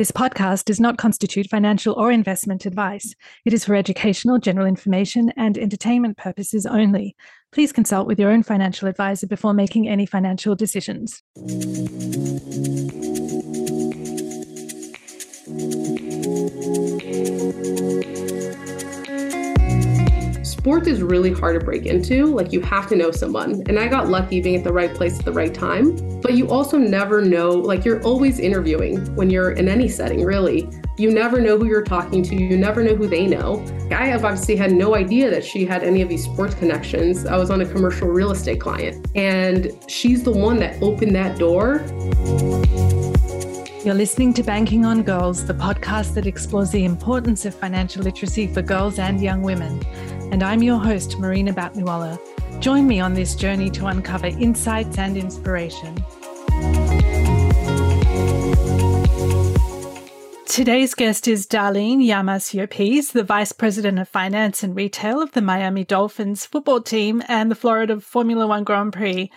[0.00, 3.14] This podcast does not constitute financial or investment advice.
[3.44, 7.14] It is for educational, general information, and entertainment purposes only.
[7.52, 11.22] Please consult with your own financial advisor before making any financial decisions.
[20.60, 22.26] Sports is really hard to break into.
[22.26, 23.62] Like you have to know someone.
[23.66, 26.20] And I got lucky being at the right place at the right time.
[26.20, 30.68] But you also never know, like you're always interviewing when you're in any setting, really.
[30.98, 32.36] You never know who you're talking to.
[32.36, 33.64] You never know who they know.
[33.90, 37.24] I have obviously had no idea that she had any of these sports connections.
[37.24, 41.38] I was on a commercial real estate client, and she's the one that opened that
[41.38, 41.82] door.
[43.82, 48.46] You're listening to Banking on Girls, the podcast that explores the importance of financial literacy
[48.46, 49.80] for girls and young women
[50.30, 52.18] and I'm your host, Marina Batniwala.
[52.60, 55.96] Join me on this journey to uncover insights and inspiration.
[60.50, 65.84] Today's guest is Darline Llopis, the Vice President of Finance and Retail of the Miami
[65.84, 69.30] Dolphins football team and the Florida Formula One Grand Prix.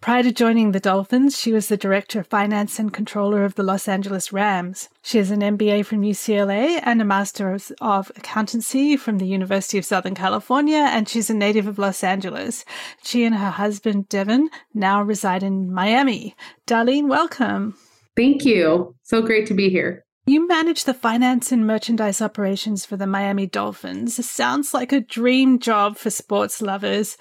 [0.00, 3.62] Prior to joining the Dolphins, she was the Director of Finance and Controller of the
[3.62, 4.88] Los Angeles Rams.
[5.02, 9.84] She has an MBA from UCLA and a Master of Accountancy from the University of
[9.84, 12.64] Southern California, and she's a native of Los Angeles.
[13.04, 16.34] She and her husband, Devin, now reside in Miami.
[16.66, 17.76] Darline, welcome.
[18.16, 18.96] Thank you.
[19.04, 20.05] So great to be here.
[20.28, 24.18] You manage the finance and merchandise operations for the Miami Dolphins.
[24.18, 27.16] It sounds like a dream job for sports lovers.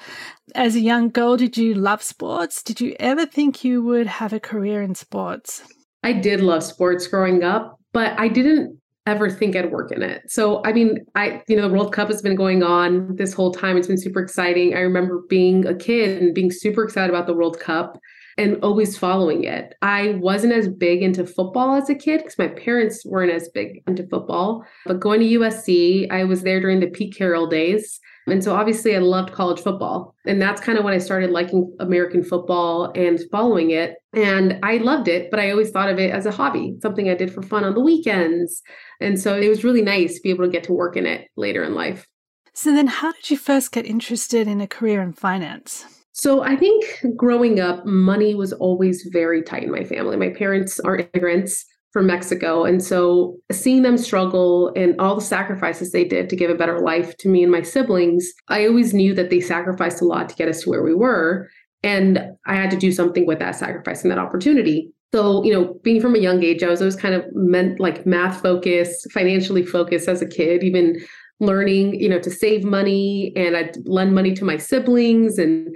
[0.55, 2.63] As a young girl, did you love sports?
[2.63, 5.61] Did you ever think you would have a career in sports?
[6.01, 10.23] I did love sports growing up, but I didn't ever think I'd work in it.
[10.31, 13.51] So, I mean, I, you know, the World Cup has been going on this whole
[13.51, 13.77] time.
[13.77, 14.73] It's been super exciting.
[14.73, 17.99] I remember being a kid and being super excited about the World Cup
[18.37, 19.73] and always following it.
[19.81, 23.81] I wasn't as big into football as a kid because my parents weren't as big
[23.87, 24.65] into football.
[24.85, 27.99] But going to USC, I was there during the Pete Carroll days.
[28.27, 30.15] And so obviously I loved college football.
[30.25, 33.95] And that's kind of when I started liking American football and following it.
[34.13, 37.15] And I loved it, but I always thought of it as a hobby, something I
[37.15, 38.63] did for fun on the weekends.
[38.99, 41.27] And so it was really nice to be able to get to work in it
[41.35, 42.07] later in life.
[42.53, 45.85] So then how did you first get interested in a career in finance?
[46.17, 46.85] So I think
[47.17, 50.15] growing up, money was always very tight in my family.
[50.15, 52.63] My parents are immigrants from Mexico.
[52.63, 56.79] And so seeing them struggle and all the sacrifices they did to give a better
[56.79, 60.35] life to me and my siblings, I always knew that they sacrificed a lot to
[60.35, 61.49] get us to where we were.
[61.83, 64.89] And I had to do something with that sacrifice and that opportunity.
[65.13, 68.05] So, you know, being from a young age, I was always kind of meant like
[68.05, 70.95] math focused, financially focused as a kid, even
[71.41, 75.75] learning, you know, to save money and I'd lend money to my siblings and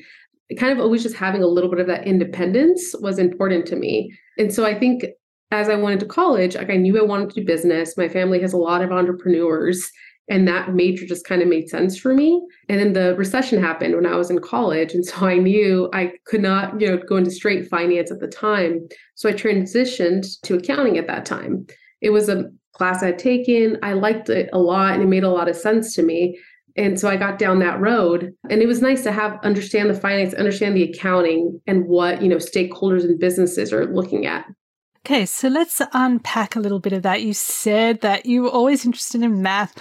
[0.57, 4.11] kind of always just having a little bit of that independence was important to me.
[4.37, 5.05] And so I think
[5.51, 7.97] as I went into college, like I knew I wanted to do business.
[7.97, 9.91] My family has a lot of entrepreneurs,
[10.29, 12.39] and that major just kind of made sense for me.
[12.69, 14.93] And then the recession happened when I was in college.
[14.93, 18.27] And so I knew I could not, you know, go into straight finance at the
[18.27, 18.87] time.
[19.15, 21.65] So I transitioned to accounting at that time.
[22.01, 23.79] It was a class I'd taken.
[23.81, 26.39] I liked it a lot and it made a lot of sense to me.
[26.75, 29.99] And so I got down that road and it was nice to have understand the
[29.99, 34.45] finance, understand the accounting and what, you know, stakeholders and businesses are looking at.
[35.05, 37.23] Okay, so let's unpack a little bit of that.
[37.23, 39.75] You said that you were always interested in math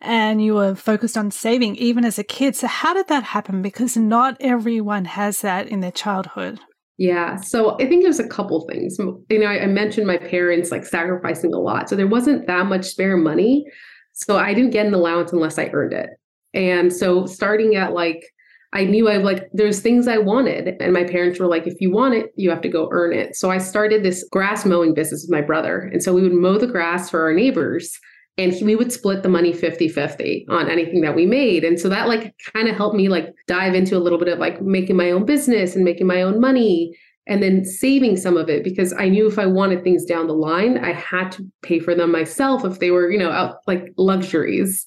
[0.00, 2.56] and you were focused on saving even as a kid.
[2.56, 3.62] So how did that happen?
[3.62, 6.60] Because not everyone has that in their childhood.
[6.98, 7.36] Yeah.
[7.36, 8.98] So I think there's a couple things.
[8.98, 11.88] You know, I, I mentioned my parents like sacrificing a lot.
[11.88, 13.64] So there wasn't that much spare money.
[14.12, 16.10] So I didn't get an allowance unless I earned it.
[16.54, 18.24] And so starting at like,
[18.72, 20.76] I knew I like, there's things I wanted.
[20.80, 23.36] And my parents were like, if you want it, you have to go earn it.
[23.36, 25.90] So I started this grass mowing business with my brother.
[25.92, 27.98] And so we would mow the grass for our neighbors
[28.36, 31.88] and we would split the money 50 50 on anything that we made and so
[31.88, 34.96] that like kind of helped me like dive into a little bit of like making
[34.96, 38.92] my own business and making my own money and then saving some of it because
[38.94, 42.10] i knew if i wanted things down the line i had to pay for them
[42.10, 44.84] myself if they were you know out like luxuries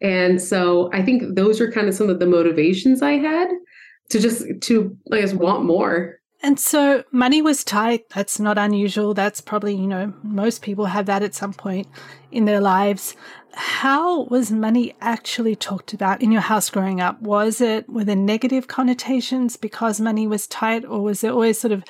[0.00, 3.48] and so I think those are kind of some of the motivations I had
[4.10, 6.18] to just to I guess want more.
[6.40, 8.08] And so money was tight.
[8.10, 9.12] That's not unusual.
[9.12, 11.88] That's probably, you know, most people have that at some point
[12.30, 13.16] in their lives.
[13.54, 17.20] How was money actually talked about in your house growing up?
[17.20, 21.72] Was it with a negative connotations because money was tight, or was there always sort
[21.72, 21.82] of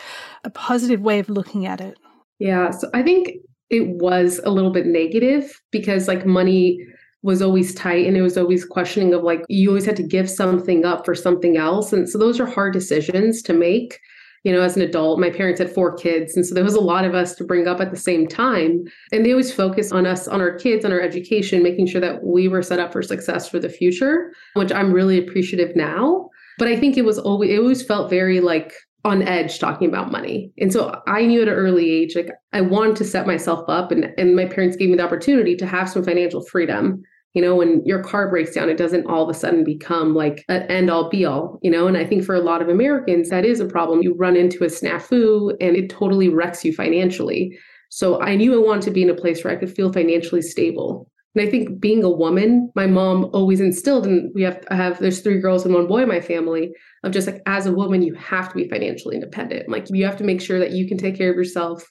[0.45, 1.99] a positive way of looking at it?
[2.39, 2.71] Yeah.
[2.71, 3.33] So I think
[3.69, 6.79] it was a little bit negative because like money
[7.23, 10.31] was always tight and it was always questioning of like you always had to give
[10.31, 13.99] something up for something else and so those are hard decisions to make
[14.45, 15.19] you know, as an adult.
[15.19, 16.37] My parents had four kids.
[16.37, 18.85] And so there was a lot of us to bring up at the same time.
[19.13, 22.23] And they always focused on us, on our kids, on our education, making sure that
[22.23, 26.31] we were set up for success for the future, which I'm really appreciative now.
[26.59, 28.73] But I think it was always, it always felt very like
[29.05, 30.51] on edge talking about money.
[30.59, 33.93] And so I knew at an early age, like I wanted to set myself up
[33.93, 37.03] and, and my parents gave me the opportunity to have some financial freedom.
[37.35, 40.45] You know, when your car breaks down, it doesn't all of a sudden become like
[40.49, 41.87] an end all be all, you know?
[41.87, 44.03] And I think for a lot of Americans, that is a problem.
[44.03, 47.57] You run into a snafu and it totally wrecks you financially.
[47.91, 50.43] So I knew I wanted to be in a place where I could feel financially
[50.43, 51.08] stable.
[51.35, 54.99] And I think being a woman, my mom always instilled, and we have I have
[54.99, 56.73] there's three girls and one boy in my family,
[57.05, 59.69] of just like as a woman, you have to be financially independent.
[59.69, 61.85] Like you have to make sure that you can take care of yourself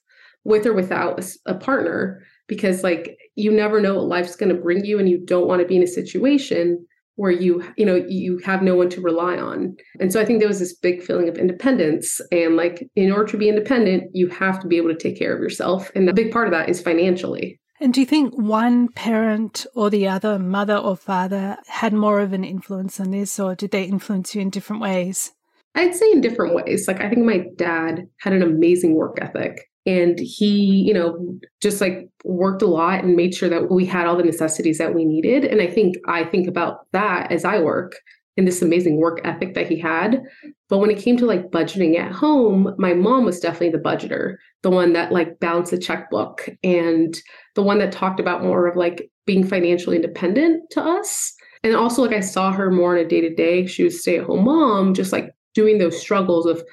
[0.44, 4.62] with or without a, a partner, because like you never know what life's going to
[4.62, 6.86] bring you, and you don't want to be in a situation
[7.18, 10.40] where you you know you have no one to rely on and so i think
[10.40, 14.28] there was this big feeling of independence and like in order to be independent you
[14.28, 16.70] have to be able to take care of yourself and a big part of that
[16.70, 21.94] is financially and do you think one parent or the other, mother or father, had
[21.94, 25.32] more of an influence on this, or did they influence you in different ways?
[25.76, 26.88] I'd say in different ways.
[26.88, 29.70] Like, I think my dad had an amazing work ethic.
[29.86, 34.06] And he, you know, just like worked a lot and made sure that we had
[34.06, 35.46] all the necessities that we needed.
[35.46, 37.96] And I think I think about that as I work
[38.38, 40.22] and this amazing work ethic that he had.
[40.70, 44.36] But when it came to like budgeting at home, my mom was definitely the budgeter,
[44.62, 47.18] the one that like balanced the checkbook and
[47.56, 51.34] the one that talked about more of like being financially independent to us.
[51.64, 53.66] And also like I saw her more on a day to day.
[53.66, 56.64] She was stay at home mom, just like doing those struggles of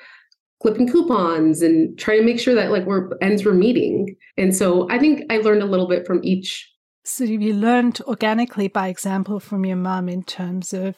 [0.60, 4.14] clipping coupons and trying to make sure that like we're ends were meeting.
[4.36, 6.70] And so I think I learned a little bit from each.
[7.04, 10.96] So you learned organically by example from your mom in terms of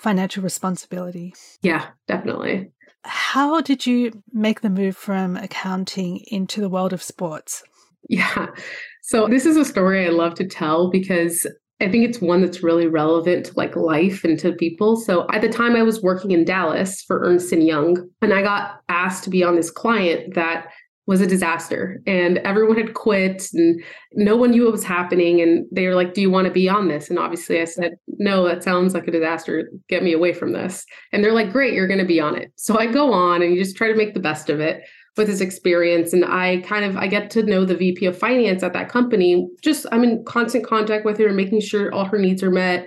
[0.00, 1.34] financial responsibility.
[1.62, 2.72] Yeah, definitely.
[3.04, 7.62] How did you make the move from accounting into the world of sports?
[8.08, 8.48] Yeah.
[9.02, 11.46] So this is a story I love to tell because
[11.80, 14.96] I think it's one that's really relevant to like life and to people.
[14.96, 18.42] So at the time I was working in Dallas for Ernst and Young and I
[18.42, 20.66] got asked to be on this client that
[21.06, 23.82] was a disaster and everyone had quit and
[24.12, 26.68] no one knew what was happening and they were like do you want to be
[26.68, 27.10] on this?
[27.10, 29.70] And obviously i said no that sounds like a disaster.
[29.88, 30.84] Get me away from this.
[31.12, 32.52] And they're like great you're going to be on it.
[32.56, 34.82] So i go on and you just try to make the best of it
[35.16, 38.62] with this experience and i kind of i get to know the vp of finance
[38.62, 42.42] at that company just i'm in constant contact with her making sure all her needs
[42.42, 42.86] are met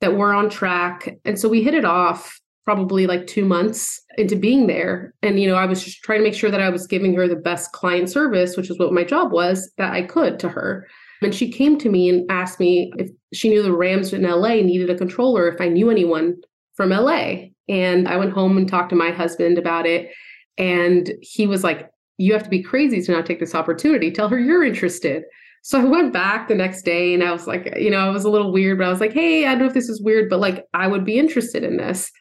[0.00, 4.36] that we're on track and so we hit it off probably like two months into
[4.36, 5.14] being there.
[5.22, 7.28] And, you know, I was just trying to make sure that I was giving her
[7.28, 10.86] the best client service, which is what my job was, that I could to her.
[11.22, 14.56] And she came to me and asked me if she knew the Rams in LA
[14.56, 16.36] needed a controller, if I knew anyone
[16.74, 17.48] from LA.
[17.68, 20.10] And I went home and talked to my husband about it.
[20.58, 24.10] And he was like, You have to be crazy to not take this opportunity.
[24.10, 25.24] Tell her you're interested.
[25.62, 28.24] So I went back the next day and I was like, you know, it was
[28.24, 30.28] a little weird, but I was like, hey, I don't know if this is weird,
[30.28, 32.12] but like I would be interested in this.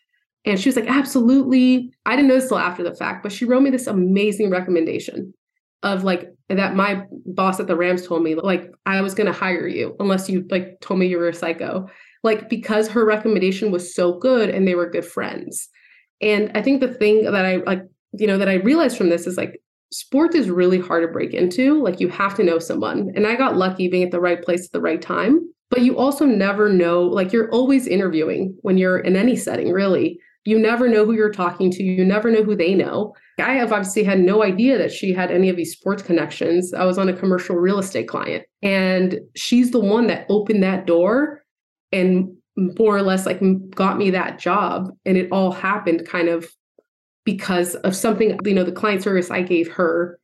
[0.46, 1.92] And she was like, absolutely.
[2.06, 5.34] I didn't know this till after the fact, but she wrote me this amazing recommendation
[5.84, 9.68] of like that my boss at the Rams told me, like, I was gonna hire
[9.68, 11.88] you unless you like told me you were a psycho.
[12.24, 15.70] Like, because her recommendation was so good and they were good friends.
[16.22, 19.28] And I think the thing that I like, you know, that I realized from this
[19.28, 19.62] is like
[19.92, 21.82] sport is really hard to break into.
[21.82, 23.12] Like you have to know someone.
[23.16, 25.40] And I got lucky being at the right place at the right time.
[25.70, 30.20] But you also never know, like you're always interviewing when you're in any setting, really
[30.46, 31.84] you never know who you're talking to.
[31.84, 33.14] You never know who they know.
[33.40, 36.74] I have obviously had no idea that she had any of these sports connections.
[36.74, 40.86] I was on a commercial real estate client, and she's the one that opened that
[40.86, 41.44] door
[41.92, 44.92] and more or less like got me that job.
[45.06, 46.48] And it all happened kind of
[47.26, 50.20] because of something, you know, the client service I gave her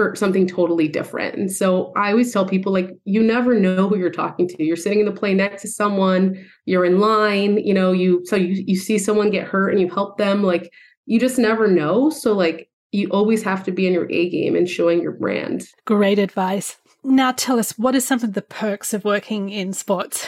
[0.00, 1.36] for something totally different.
[1.36, 4.64] And so I always tell people like you never know who you're talking to.
[4.64, 8.34] You're sitting in the plane next to someone, you're in line, you know, you so
[8.34, 10.72] you you see someone get hurt and you help them like
[11.04, 12.08] you just never know.
[12.08, 15.68] So like you always have to be in your A game and showing your brand.
[15.84, 16.78] Great advice.
[17.04, 20.26] Now tell us what are some of the perks of working in sports?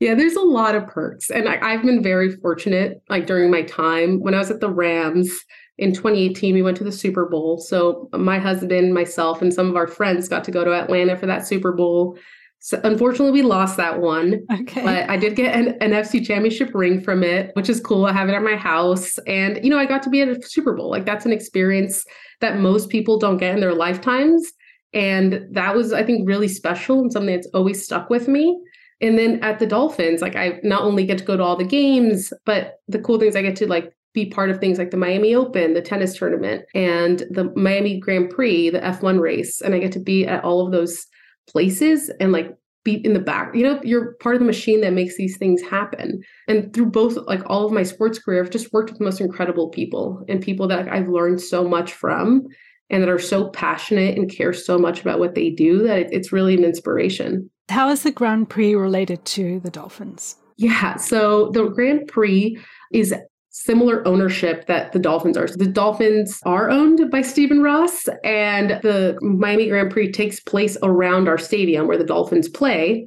[0.00, 1.30] Yeah, there's a lot of perks.
[1.30, 4.68] And I, have been very fortunate, like during my time when I was at the
[4.68, 5.30] Rams,
[5.78, 7.58] in 2018 we went to the super bowl.
[7.58, 11.26] So my husband myself and some of our friends got to go to atlanta for
[11.26, 12.16] that super bowl.
[12.60, 14.82] So unfortunately we lost that one okay.
[14.82, 18.06] but i did get an, an NFC championship ring from it which is cool.
[18.06, 19.18] I have it at my house.
[19.26, 20.90] And you know i got to be at a super bowl.
[20.90, 22.04] Like that's an experience
[22.40, 24.52] that most people don't get in their lifetimes.
[24.92, 28.60] And that was i think really special and something that's always stuck with me.
[29.00, 31.64] And then at the dolphins like i not only get to go to all the
[31.64, 34.96] games but the cool things i get to like be part of things like the
[34.96, 39.60] Miami Open, the tennis tournament, and the Miami Grand Prix, the F1 race.
[39.60, 41.06] And I get to be at all of those
[41.48, 42.54] places and like
[42.84, 43.54] be in the back.
[43.54, 46.22] You know, you're part of the machine that makes these things happen.
[46.46, 49.20] And through both, like all of my sports career, I've just worked with the most
[49.20, 52.46] incredible people and people that I've learned so much from
[52.90, 56.32] and that are so passionate and care so much about what they do that it's
[56.32, 57.50] really an inspiration.
[57.70, 60.36] How is the Grand Prix related to the Dolphins?
[60.56, 62.58] Yeah, so the Grand Prix
[62.92, 63.14] is
[63.54, 65.46] similar ownership that the Dolphins are.
[65.46, 71.28] The Dolphins are owned by Stephen Ross, and the Miami Grand Prix takes place around
[71.28, 73.06] our stadium where the Dolphins play.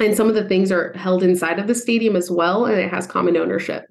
[0.00, 2.90] And some of the things are held inside of the stadium as well, and it
[2.90, 3.84] has common ownership.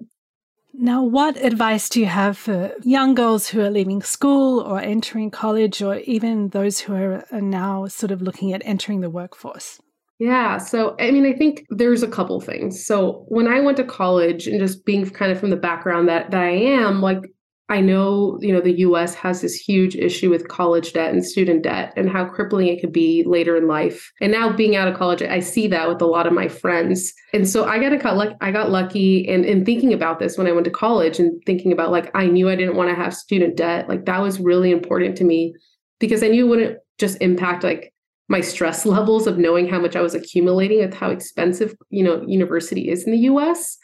[0.74, 5.30] Now, what advice do you have for young girls who are leaving school or entering
[5.30, 9.80] college, or even those who are now sort of looking at entering the workforce?
[10.18, 10.58] Yeah.
[10.58, 12.84] So, I mean, I think there's a couple things.
[12.84, 16.32] So, when I went to college and just being kind of from the background that,
[16.32, 17.22] that I am, like,
[17.70, 21.62] I know, you know, the US has this huge issue with college debt and student
[21.62, 24.10] debt and how crippling it could be later in life.
[24.22, 27.12] And now being out of college, I see that with a lot of my friends.
[27.34, 30.46] And so I got a luck I got lucky and in thinking about this when
[30.46, 33.14] I went to college and thinking about like I knew I didn't want to have
[33.14, 33.86] student debt.
[33.86, 35.54] Like that was really important to me
[35.98, 37.92] because I knew it wouldn't just impact like
[38.28, 42.22] my stress levels of knowing how much I was accumulating with how expensive, you know,
[42.26, 43.78] university is in the US.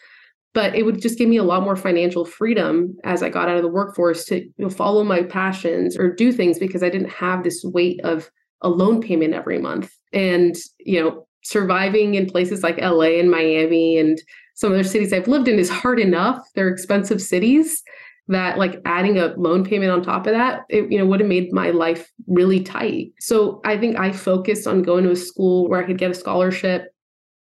[0.52, 3.56] But it would just give me a lot more financial freedom as I got out
[3.56, 7.10] of the workforce to you know, follow my passions or do things because I didn't
[7.10, 9.92] have this weight of a loan payment every month.
[10.12, 14.22] And, you know, surviving in places like LA and Miami and
[14.54, 16.46] some other cities I've lived in is hard enough.
[16.54, 17.82] They're expensive cities
[18.28, 21.28] that like adding a loan payment on top of that it you know would have
[21.28, 23.12] made my life really tight.
[23.20, 26.14] So i think i focused on going to a school where i could get a
[26.14, 26.94] scholarship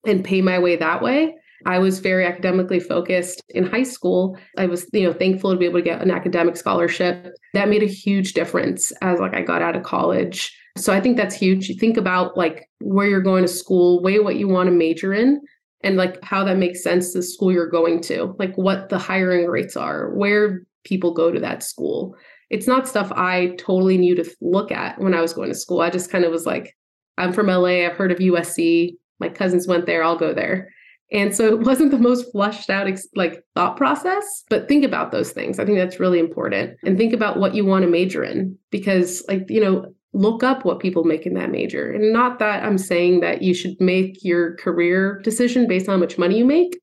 [0.07, 1.35] and pay my way that way.
[1.67, 4.37] I was very academically focused in high school.
[4.59, 7.35] I was you know thankful to be able to get an academic scholarship.
[7.55, 10.57] That made a huge difference as like i got out of college.
[10.77, 11.69] So i think that's huge.
[11.69, 15.15] You think about like where you're going to school weigh what you want to major
[15.15, 15.41] in
[15.85, 18.99] and like how that makes sense to the school you're going to, like what the
[18.99, 22.17] hiring rates are, where people go to that school.
[22.51, 25.81] It's not stuff I totally knew to look at when I was going to school.
[25.81, 26.75] I just kind of was like,
[27.19, 30.71] I'm from LA, I've heard of USC, my cousins went there, I'll go there.
[31.13, 35.33] And so it wasn't the most flushed out like thought process, but think about those
[35.33, 35.59] things.
[35.59, 36.79] I think that's really important.
[36.83, 40.65] And think about what you want to major in because like, you know, look up
[40.65, 41.93] what people make in that major.
[41.93, 46.01] And not that I'm saying that you should make your career decision based on how
[46.01, 46.79] much money you make,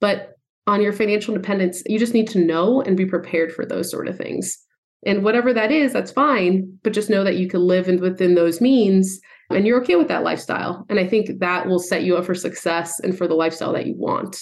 [0.00, 0.34] but
[0.66, 4.06] on your financial independence, you just need to know and be prepared for those sort
[4.06, 4.56] of things.
[5.04, 8.34] And whatever that is, that's fine, but just know that you can live in, within
[8.34, 9.20] those means
[9.50, 10.84] and you're okay with that lifestyle.
[10.88, 13.86] And I think that will set you up for success and for the lifestyle that
[13.86, 14.36] you want.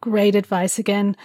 [0.00, 1.16] Great advice again.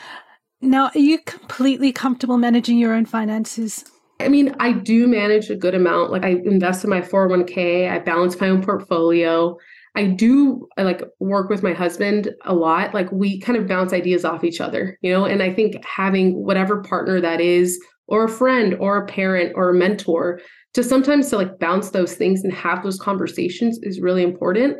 [0.59, 3.85] Now, are you completely comfortable managing your own finances?
[4.19, 6.11] I mean, I do manage a good amount.
[6.11, 9.55] Like I invest in my 401k, I balance my own portfolio.
[9.95, 12.93] I do I like work with my husband a lot.
[12.93, 16.43] Like we kind of bounce ideas off each other, you know, and I think having
[16.43, 20.39] whatever partner that is or a friend or a parent or a mentor
[20.73, 24.77] to sometimes to like bounce those things and have those conversations is really important.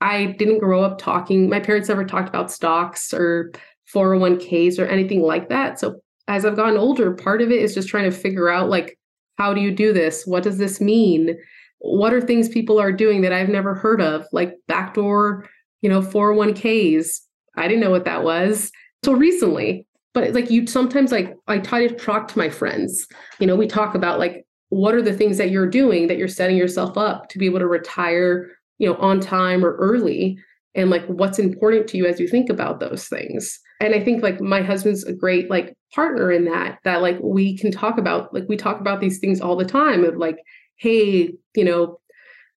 [0.00, 3.52] I didn't grow up talking, my parents never talked about stocks or
[3.94, 5.80] 401ks or anything like that.
[5.80, 8.98] So as I've gotten older, part of it is just trying to figure out like,
[9.38, 10.26] how do you do this?
[10.26, 11.36] What does this mean?
[11.78, 15.48] What are things people are doing that I've never heard of, like backdoor,
[15.80, 17.20] you know, 401ks?
[17.56, 18.70] I didn't know what that was
[19.02, 19.86] till recently.
[20.12, 23.06] But like you sometimes like I try to talk to my friends.
[23.38, 26.28] You know, we talk about like what are the things that you're doing that you're
[26.28, 30.38] setting yourself up to be able to retire, you know, on time or early
[30.78, 33.58] and like what's important to you as you think about those things.
[33.80, 37.56] And i think like my husband's a great like partner in that that like we
[37.56, 40.38] can talk about like we talk about these things all the time of like
[40.76, 41.98] hey you know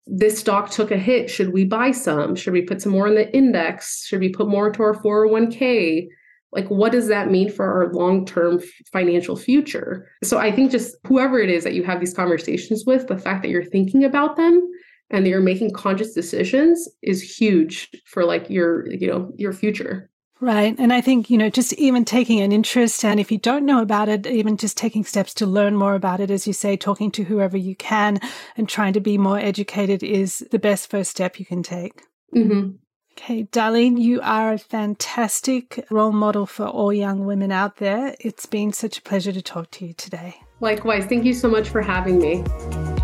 [0.08, 1.30] this stock took a hit.
[1.30, 2.36] Should we buy some?
[2.36, 4.04] Should we put some more in the index?
[4.08, 6.08] Should we put more into our 401k
[6.52, 8.62] like what does that mean for our long-term
[8.92, 10.08] financial future?
[10.24, 13.42] So i think just whoever it is that you have these conversations with the fact
[13.44, 14.68] that you're thinking about them
[15.12, 20.10] and that you're making conscious decisions is huge for like your you know your future
[20.42, 20.76] Right.
[20.80, 23.80] And I think, you know, just even taking an interest and if you don't know
[23.80, 27.12] about it, even just taking steps to learn more about it, as you say, talking
[27.12, 28.20] to whoever you can
[28.58, 32.02] and trying to be more educated is the best first step you can take.
[32.36, 32.72] Mm-hmm.
[33.12, 38.16] Okay, Darline, you are a fantastic role model for all young women out there.
[38.20, 40.38] It's been such a pleasure to talk to you today.
[40.60, 41.06] Likewise.
[41.06, 43.01] Thank you so much for having me.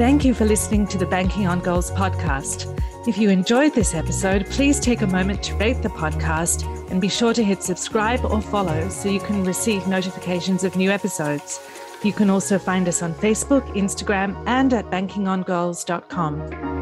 [0.00, 2.74] Thank you for listening to the Banking on Girls podcast.
[3.06, 7.08] If you enjoyed this episode, please take a moment to rate the podcast and be
[7.08, 11.60] sure to hit subscribe or follow so you can receive notifications of new episodes.
[12.02, 16.79] You can also find us on Facebook, Instagram, and at bankingongirls.com.